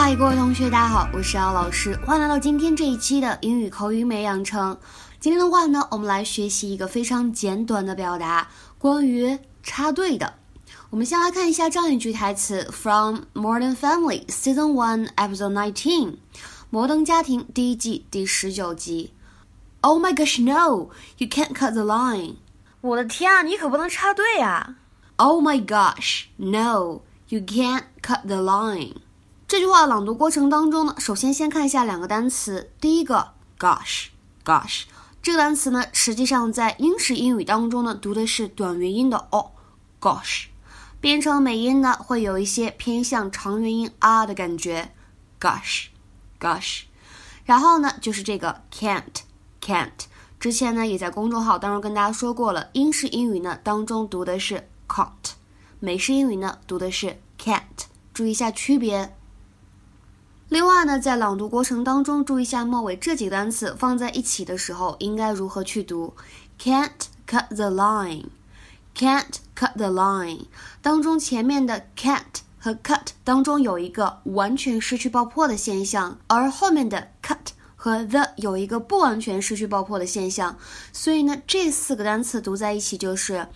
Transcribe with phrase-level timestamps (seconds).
[0.00, 4.78] 嗨，各位同学，大家好，我是姚老师，欢迎来到今天这一期的英语口语美养成。
[5.18, 10.34] 今天的话呢，我们来学习一个非常简短的表达，关于插队的。
[10.90, 16.14] 我们先来看一下这样一句台词：From Modern Family Season One Episode Nineteen，
[16.70, 19.12] 摩登家庭第一季第十九集。
[19.80, 20.90] Oh my gosh, no!
[21.16, 22.36] You can't cut the line.
[22.82, 24.76] 我的天啊，你可不能插队啊
[25.16, 27.00] ！Oh my gosh, no!
[27.30, 28.92] You can't cut the line.
[29.48, 32.70] 这句话朗读过程当中呢，首先先看一下两个单词。
[32.82, 34.82] 第一个，gosh，gosh，
[35.22, 40.48] 这个单词呢，实际上在英式英语当中呢，读的是短元音的 o，gosh。
[41.00, 44.92] 变成美音呢，会有一些偏向长元音啊的感觉
[45.40, 46.82] ，gosh，gosh。
[47.46, 49.88] 然后呢，就是这个 can't，can't。
[50.38, 55.08] 之前呢，也在公众号当中跟大家说过了，英式英语呢当中读的是 can't，
[55.80, 59.14] 美式英语呢读的是 can't，注意一下区别。
[60.48, 66.14] 另外呢，在朗读过程当中，注意一下末尾这几个单词放在一起的时候应该如何去读
[66.58, 66.90] ，can't
[67.26, 68.24] cut the line。
[68.96, 70.46] Can't cut the line
[70.82, 77.36] 当中前面的 can't 和 cut 当中有一个完全失去爆破的现象，而后面的 cut
[77.76, 80.56] 和 the 有一个不完全失去爆破的现象，
[80.92, 83.46] 所以呢，这四个单词读在一起就是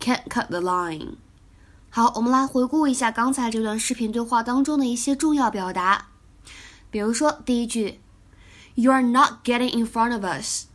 [0.00, 1.10] can't cut the line。
[1.90, 6.08] 好，我们来回顾一下刚才这段视频对话当中的一些重要表达，
[6.90, 8.00] 比如说第一句
[8.74, 10.66] ，You are not getting in front of us.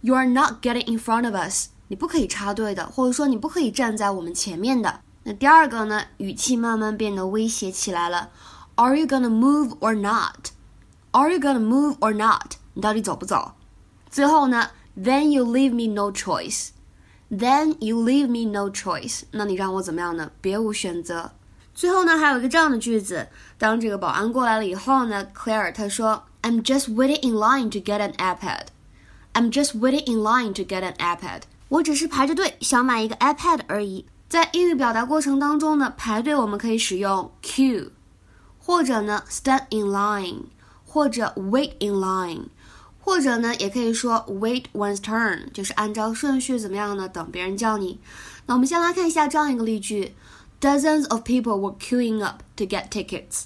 [0.00, 1.68] You are not getting in front of us.
[1.88, 5.00] 你不可以插队的，或者说你不可以站在我们前面的。
[5.24, 6.02] 那第二个呢？
[6.18, 8.30] 语气慢慢变得威胁起来了。
[8.76, 10.52] Are you gonna move or not?
[11.10, 12.54] Are you gonna move or not?
[12.74, 13.52] 你到底走不走？
[14.08, 16.68] 最后呢？Then you leave me no choice.
[17.30, 19.22] Then you leave me no choice.
[19.32, 20.30] 那你让我怎么样呢？
[20.40, 21.32] 别无选择。
[21.78, 28.62] 最后呢，还有一个这样的句子：当这个保安过来了以后呢，Claire 她说，I'm just waiting in line to get an iPad.
[29.32, 31.42] I'm just waiting in line to get an iPad.
[31.68, 34.06] 我只是排着队想买一个 iPad 而已。
[34.28, 37.90] 在英语表达过程当中呢，排队我们可以使用 queue，
[38.58, 40.46] 或者呢 stand in line，
[40.84, 42.46] 或者 wait in line，
[42.98, 47.08] 或者呢也可以说 wait one's turn，就是按照顺序怎么样呢？
[47.08, 48.00] 等别人叫你。
[48.46, 50.16] 那我们先来看一下这样一个例句
[50.59, 53.45] ：Dozens of people were queuing up to get tickets.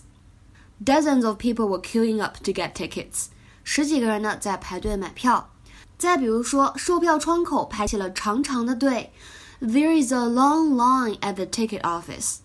[0.84, 3.28] Dozens of people were queuing up to get tickets.
[3.64, 5.50] 十几个人呢在排队买票。
[5.98, 9.12] 再比如说，售票窗口排起了长长的队。
[9.60, 12.38] There is a long line at the ticket office.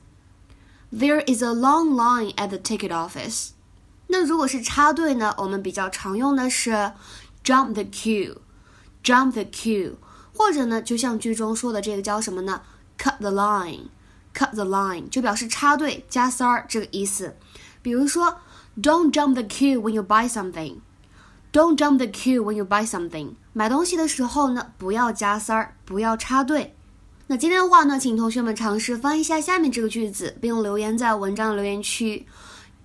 [0.90, 3.50] There is a long line at the ticket office.
[4.06, 5.34] 那如果是插队呢？
[5.38, 6.92] 我们比较常用的是
[7.44, 8.38] jump the queue,
[9.02, 9.96] jump the queue，
[10.34, 12.62] 或者呢，就像句中说的这个叫什么呢？
[12.98, 13.88] cut the line,
[14.36, 17.36] cut the line 就表示插队加塞儿这个意思。
[17.82, 18.38] 比如说，
[18.80, 20.80] Don't jump the queue when you buy something.
[21.52, 23.34] Don't jump the queue when you buy something.
[23.52, 26.74] 买东西的时候呢，不要加塞儿，不要插队。
[27.26, 32.26] 那今天的话呢，请同学们尝试翻译一下下面这个句子，并留言在文章的留言区。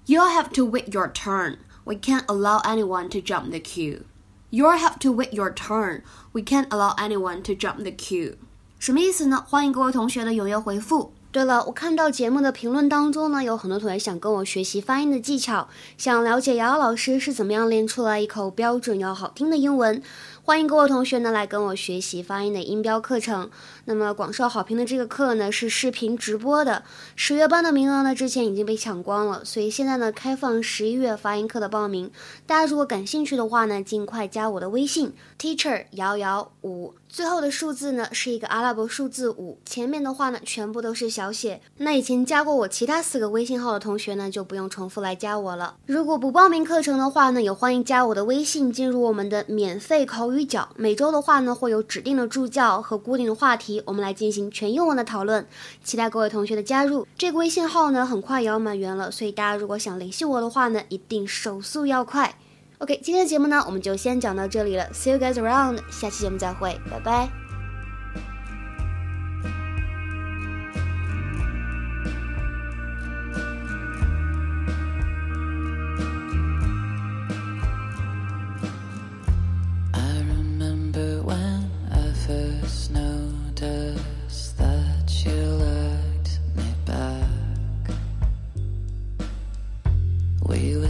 [0.05, 1.57] You'll have to wait your turn.
[1.85, 4.01] We can't allow anyone to jump the queue.
[4.49, 6.01] You'll have to wait your turn.
[6.33, 8.35] We can't allow anyone to jump the queue.
[8.79, 9.45] 什么意思呢？
[9.47, 11.13] 欢迎各位同学的踊跃回复。
[11.32, 15.66] 对了，我看到节目的评论当中呢，有很多同学想跟我学习发音的技巧，
[15.96, 20.02] 想了解瑶瑶老师是怎么样练出来一口标准又好听的英文。
[20.44, 23.48] 欢迎各位同学呢来跟我学习发音的音标课程。
[23.84, 26.82] 那么广受好评的这个课呢是视频直播的，
[27.14, 32.10] 十月班的名额呢之前已经被抢光了，所以现在呢开放十一月发音课的报名。
[32.44, 41.60] 大家如果感兴趣的话呢，尽快加我的微信 teacher 瑶瑶五，最后的数字呢是一个阿拉伯数字五，前面的话呢全部都是小写。
[41.76, 45.76] 那以前加过我其他四个微信号的同学呢就不用重复来加我了。
[45.86, 50.31] 如果不报名课程的话呢，也欢迎加我的微信进入我们的免费口。
[50.36, 55.46] 语角每周的话呢，会有指定的助教和固定的话题，我们来进行全英文的讨论。
[55.82, 57.06] 期待各位同学的加入。
[57.16, 62.36] 这个微信号呢，很快也要满员了，所以大家如果想联系我的话呢，一定手速要快。
[62.78, 64.88] OK，今天的节目呢，我们就先讲到这里了。
[64.92, 67.41] See you guys around，下期节目再会，拜拜。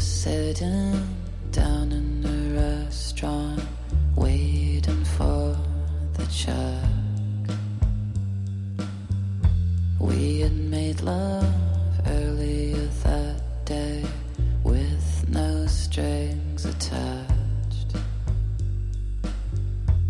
[0.02, 1.00] sitting
[1.52, 3.62] down in a restaurant
[4.16, 5.56] waiting for
[6.14, 7.56] the check.
[10.00, 11.54] We had made love
[12.08, 14.04] earlier that day
[14.64, 17.94] with no strings attached.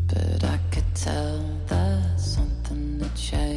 [0.07, 3.52] But I could tell that something had changed.